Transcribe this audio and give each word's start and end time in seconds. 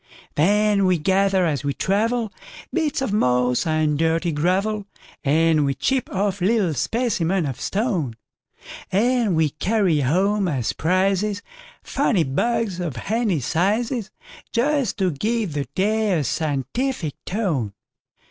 Then 0.33 0.85
we 0.87 0.97
gather 0.97 1.45
as 1.45 1.63
we 1.63 1.75
travel, 1.75 2.33
Bits 2.73 3.03
of 3.03 3.13
moss 3.13 3.67
and 3.67 3.99
dirty 3.99 4.31
gravel, 4.31 4.87
And 5.23 5.63
we 5.63 5.75
chip 5.75 6.09
off 6.11 6.41
little 6.41 6.73
specimens 6.73 7.47
of 7.47 7.61
stone; 7.61 8.15
And 8.91 9.35
we 9.35 9.51
carry 9.51 9.99
home 9.99 10.47
as 10.47 10.73
prizesFunny 10.73 12.33
bugs, 12.33 12.79
of 12.79 12.95
handy 12.95 13.41
sizes, 13.41 14.09
Just 14.51 14.97
to 14.97 15.11
give 15.11 15.53
the 15.53 15.65
day 15.75 16.17
a 16.17 16.23
scientific 16.23 17.23
tone. 17.23 17.73